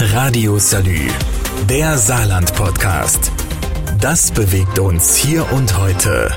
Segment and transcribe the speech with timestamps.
[0.00, 1.08] Radio Salü,
[1.68, 3.32] der Saarland-Podcast.
[4.00, 6.30] Das bewegt uns hier und heute.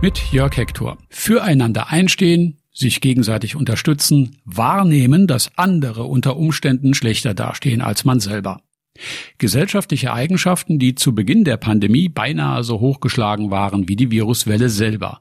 [0.00, 0.96] Mit Jörg Hector.
[1.10, 8.62] Füreinander einstehen, sich gegenseitig unterstützen, wahrnehmen, dass andere unter Umständen schlechter dastehen als man selber.
[9.36, 15.20] Gesellschaftliche Eigenschaften, die zu Beginn der Pandemie beinahe so hochgeschlagen waren wie die Viruswelle selber.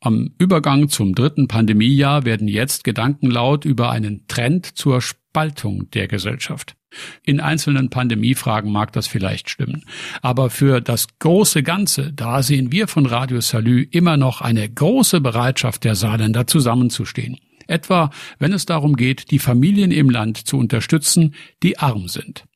[0.00, 5.00] Am Übergang zum dritten Pandemiejahr werden jetzt Gedanken laut über einen Trend zur
[5.36, 6.76] Spaltung der Gesellschaft.
[7.22, 9.84] In einzelnen Pandemiefragen mag das vielleicht stimmen.
[10.22, 15.20] Aber für das große Ganze, da sehen wir von Radio Salü immer noch eine große
[15.20, 17.36] Bereitschaft der Saarländer zusammenzustehen.
[17.66, 18.08] Etwa,
[18.38, 22.46] wenn es darum geht, die Familien im Land zu unterstützen, die arm sind.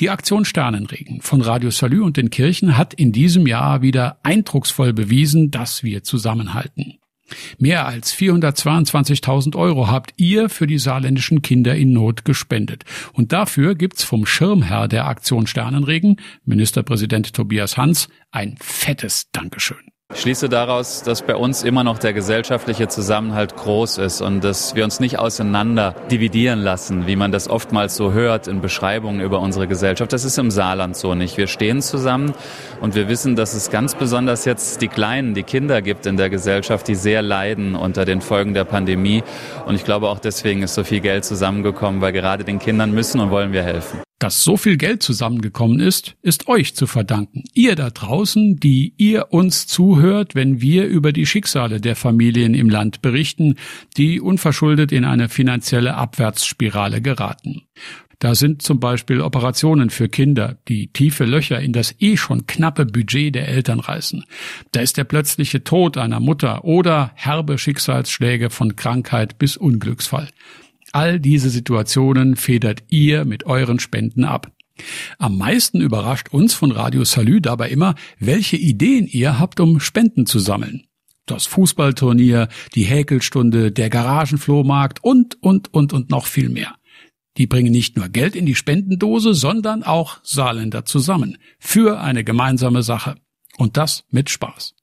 [0.00, 4.92] Die Aktion Sternenregen von Radio Salü und den Kirchen hat in diesem Jahr wieder eindrucksvoll
[4.92, 6.98] bewiesen, dass wir zusammenhalten.
[7.58, 12.84] Mehr als 422.000 Euro habt ihr für die saarländischen Kinder in Not gespendet.
[13.12, 19.91] Und dafür gibt's vom Schirmherr der Aktion Sternenregen, Ministerpräsident Tobias Hans, ein fettes Dankeschön.
[20.14, 24.74] Ich schließe daraus, dass bei uns immer noch der gesellschaftliche Zusammenhalt groß ist und dass
[24.74, 29.40] wir uns nicht auseinander dividieren lassen, wie man das oftmals so hört in Beschreibungen über
[29.40, 30.12] unsere Gesellschaft.
[30.12, 31.38] Das ist im Saarland so nicht.
[31.38, 32.34] Wir stehen zusammen
[32.82, 36.28] und wir wissen, dass es ganz besonders jetzt die Kleinen, die Kinder gibt in der
[36.28, 39.24] Gesellschaft, die sehr leiden unter den Folgen der Pandemie.
[39.66, 43.18] Und ich glaube auch deswegen ist so viel Geld zusammengekommen, weil gerade den Kindern müssen
[43.18, 44.02] und wollen wir helfen.
[44.22, 47.42] Dass so viel Geld zusammengekommen ist, ist euch zu verdanken.
[47.54, 52.70] Ihr da draußen, die ihr uns zuhört, wenn wir über die Schicksale der Familien im
[52.70, 53.56] Land berichten,
[53.96, 57.62] die unverschuldet in eine finanzielle Abwärtsspirale geraten.
[58.20, 62.86] Da sind zum Beispiel Operationen für Kinder, die tiefe Löcher in das eh schon knappe
[62.86, 64.24] Budget der Eltern reißen.
[64.70, 70.28] Da ist der plötzliche Tod einer Mutter oder herbe Schicksalsschläge von Krankheit bis Unglücksfall.
[70.92, 74.52] All diese Situationen federt ihr mit euren Spenden ab.
[75.18, 80.26] Am meisten überrascht uns von Radio Salü dabei immer, welche Ideen ihr habt, um Spenden
[80.26, 80.86] zu sammeln.
[81.26, 86.74] Das Fußballturnier, die Häkelstunde, der Garagenflohmarkt und, und, und, und noch viel mehr.
[87.38, 91.38] Die bringen nicht nur Geld in die Spendendose, sondern auch Saarländer zusammen.
[91.58, 93.14] Für eine gemeinsame Sache.
[93.56, 94.74] Und das mit Spaß.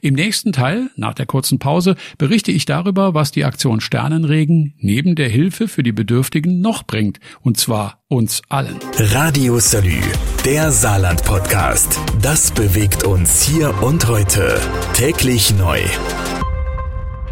[0.00, 5.14] Im nächsten Teil, nach der kurzen Pause, berichte ich darüber, was die Aktion Sternenregen neben
[5.14, 8.76] der Hilfe für die Bedürftigen noch bringt, und zwar uns allen.
[8.98, 10.00] Radio Salü,
[10.44, 11.98] der Saarland-Podcast.
[12.22, 14.60] Das bewegt uns hier und heute.
[14.94, 15.80] Täglich neu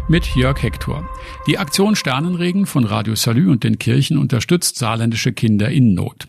[0.07, 1.09] mit Jörg Hector.
[1.47, 6.27] Die Aktion Sternenregen von Radio Salü und den Kirchen unterstützt saarländische Kinder in Not.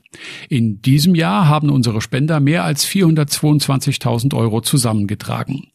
[0.49, 5.69] In diesem Jahr haben unsere Spender mehr als 422.000 Euro zusammengetragen.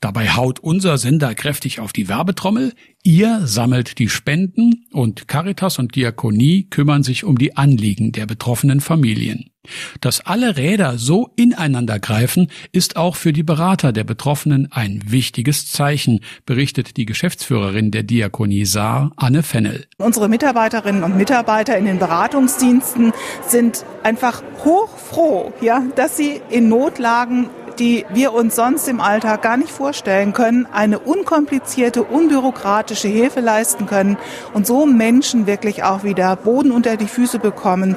[0.00, 2.74] Dabei haut unser Sender kräftig auf die Werbetrommel.
[3.02, 8.80] Ihr sammelt die Spenden und Caritas und Diakonie kümmern sich um die Anliegen der betroffenen
[8.80, 9.50] Familien.
[10.00, 15.70] Dass alle Räder so ineinander greifen, ist auch für die Berater der Betroffenen ein wichtiges
[15.70, 19.86] Zeichen, berichtet die Geschäftsführerin der Diakonie Saar, Anne Fennel.
[19.98, 23.12] Unsere Mitarbeiterinnen und Mitarbeiter in den Beratungsdiensten
[23.46, 29.56] sind einfach hochfroh, ja, dass sie in Notlagen die wir uns sonst im Alltag gar
[29.56, 34.16] nicht vorstellen können, eine unkomplizierte, unbürokratische Hilfe leisten können
[34.54, 37.96] und so Menschen wirklich auch wieder Boden unter die Füße bekommen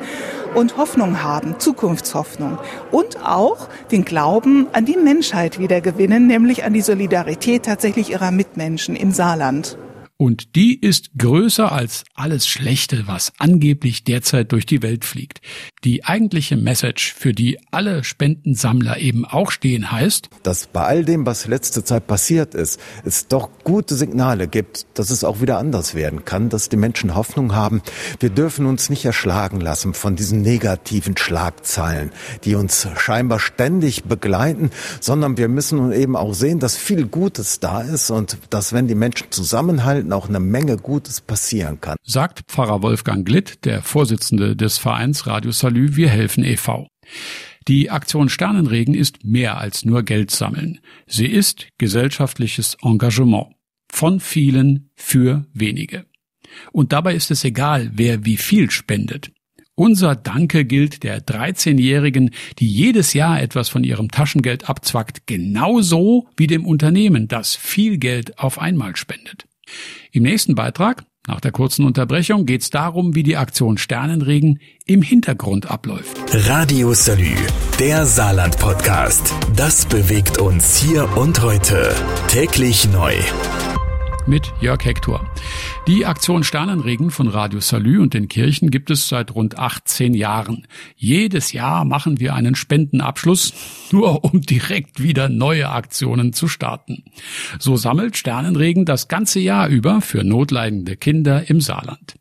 [0.55, 2.57] und Hoffnung haben, Zukunftshoffnung.
[2.91, 8.31] Und auch den Glauben an die Menschheit wieder gewinnen, nämlich an die Solidarität tatsächlich ihrer
[8.31, 9.77] Mitmenschen im Saarland.
[10.21, 15.39] Und die ist größer als alles Schlechte, was angeblich derzeit durch die Welt fliegt.
[15.85, 21.25] Die eigentliche Message, für die alle Spendensammler eben auch stehen, heißt, dass bei all dem,
[21.25, 25.95] was letzte Zeit passiert ist, es doch gute Signale gibt, dass es auch wieder anders
[25.95, 27.81] werden kann, dass die Menschen Hoffnung haben.
[28.19, 32.11] Wir dürfen uns nicht erschlagen lassen von diesen negativen Schlagzeilen,
[32.43, 37.83] die uns scheinbar ständig begleiten, sondern wir müssen eben auch sehen, dass viel Gutes da
[37.83, 41.95] ist und dass wenn die Menschen zusammenhalten, auch eine Menge Gutes passieren kann.
[42.03, 46.87] Sagt Pfarrer Wolfgang Glitt, der Vorsitzende des Vereins Radio Salü Wir helfen e.V.
[47.67, 50.79] Die Aktion Sternenregen ist mehr als nur Geld sammeln.
[51.05, 53.53] Sie ist gesellschaftliches Engagement.
[53.87, 56.07] Von vielen für wenige.
[56.71, 59.31] Und dabei ist es egal, wer wie viel spendet.
[59.75, 66.47] Unser Danke gilt der 13-Jährigen, die jedes Jahr etwas von ihrem Taschengeld abzwackt, genauso wie
[66.47, 69.45] dem Unternehmen, das viel Geld auf einmal spendet.
[70.11, 75.01] Im nächsten Beitrag, nach der kurzen Unterbrechung, geht es darum, wie die Aktion Sternenregen im
[75.01, 76.17] Hintergrund abläuft.
[76.49, 77.35] Radio Salü,
[77.79, 79.33] der Saarland-Podcast.
[79.55, 81.93] Das bewegt uns hier und heute.
[82.27, 83.13] Täglich neu.
[84.29, 85.27] Mit Jörg Hector.
[85.87, 90.67] Die Aktion Sternenregen von Radio Salü und den Kirchen gibt es seit rund 18 Jahren.
[90.95, 93.53] Jedes Jahr machen wir einen Spendenabschluss,
[93.91, 97.03] nur um direkt wieder neue Aktionen zu starten.
[97.57, 102.18] So sammelt Sternenregen das ganze Jahr über für notleidende Kinder im Saarland.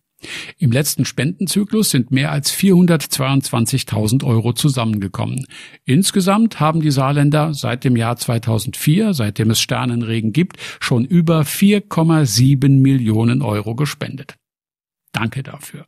[0.59, 5.47] Im letzten Spendenzyklus sind mehr als 422.000 Euro zusammengekommen.
[5.85, 12.69] Insgesamt haben die Saarländer seit dem Jahr 2004, seitdem es Sternenregen gibt, schon über 4,7
[12.81, 14.35] Millionen Euro gespendet.
[15.13, 15.85] Danke dafür.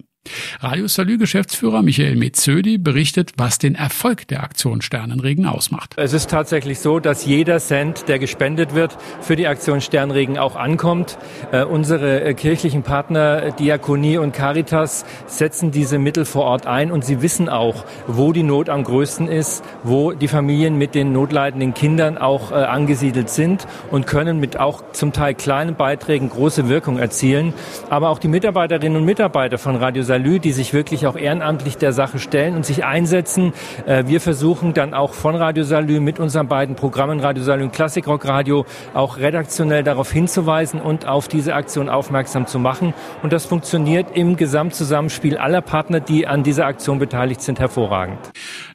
[0.59, 5.95] Radio Salü Geschäftsführer Michael Metzödi berichtet, was den Erfolg der Aktion Sternenregen ausmacht.
[5.97, 10.57] Es ist tatsächlich so, dass jeder Cent, der gespendet wird, für die Aktion Sternregen auch
[10.57, 11.19] ankommt.
[11.53, 17.05] Äh, unsere äh, kirchlichen Partner Diakonie und Caritas setzen diese Mittel vor Ort ein und
[17.05, 21.75] sie wissen auch, wo die Not am größten ist, wo die Familien mit den notleidenden
[21.75, 26.99] Kindern auch äh, angesiedelt sind und können mit auch zum Teil kleinen Beiträgen große Wirkung
[26.99, 27.55] erzielen.
[27.89, 31.93] Aber auch die Mitarbeiterinnen und Mitarbeiter von Radio Salü, die sich wirklich auch ehrenamtlich der
[31.93, 33.53] Sache stellen und sich einsetzen.
[33.87, 37.73] Äh, wir versuchen dann auch von Radio Salü mit unseren beiden Programmen Radio Salü und
[37.73, 42.95] Klassikrock Radio auch redaktionell darauf hinzuweisen und auf diese Aktion aufmerksam zu machen.
[43.23, 48.19] Und das funktioniert im Gesamtzusammenspiel aller Partner, die an dieser Aktion beteiligt sind, hervorragend.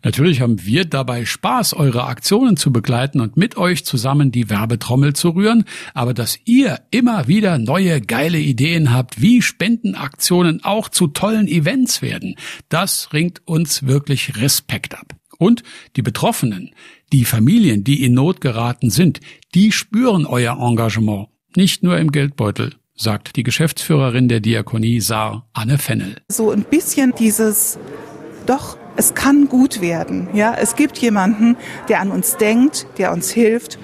[0.03, 5.13] Natürlich haben wir dabei Spaß, eure Aktionen zu begleiten und mit euch zusammen die Werbetrommel
[5.13, 5.65] zu rühren.
[5.93, 12.01] Aber dass ihr immer wieder neue geile Ideen habt, wie Spendenaktionen auch zu tollen Events
[12.01, 12.35] werden.
[12.69, 15.15] Das ringt uns wirklich Respekt ab.
[15.37, 15.63] Und
[15.95, 16.71] die Betroffenen,
[17.11, 19.19] die Familien, die in Not geraten sind,
[19.53, 21.27] die spüren euer Engagement.
[21.55, 26.17] Nicht nur im Geldbeutel, sagt die Geschäftsführerin der Diakonie Saar, Anne Fennel.
[26.29, 27.77] So ein bisschen dieses,
[28.45, 30.29] doch, es kann gut werden.
[30.33, 31.57] Ja, es gibt jemanden,
[31.89, 33.77] der an uns denkt, der uns hilft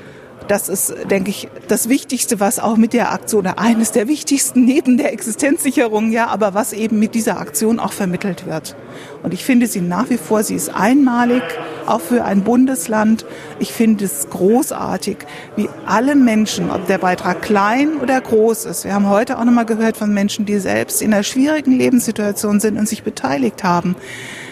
[0.47, 4.97] das ist, denke ich, das Wichtigste, was auch mit der Aktion, eines der wichtigsten neben
[4.97, 8.75] der Existenzsicherung, ja, aber was eben mit dieser Aktion auch vermittelt wird.
[9.23, 11.43] Und ich finde sie nach wie vor, sie ist einmalig,
[11.85, 13.25] auch für ein Bundesland.
[13.59, 15.17] Ich finde es großartig,
[15.55, 18.83] wie alle Menschen, ob der Beitrag klein oder groß ist.
[18.85, 22.77] Wir haben heute auch nochmal gehört von Menschen, die selbst in einer schwierigen Lebenssituation sind
[22.77, 23.95] und sich beteiligt haben.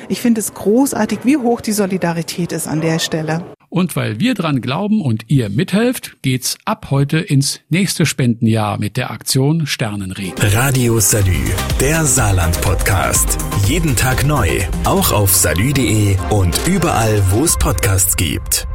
[0.08, 3.44] Ich finde es großartig, wie hoch die Solidarität ist an der Stelle.
[3.70, 8.98] Und weil wir dran glauben und ihr mithelft, geht's ab heute ins nächste Spendenjahr mit
[8.98, 10.34] der Aktion Sternenregen.
[10.54, 11.38] Radio Salü,
[11.80, 13.38] der Saarland Podcast.
[13.68, 14.50] Jeden Tag neu,
[14.86, 18.68] auch auf salü.de und überall, wo es Podcasts gibt.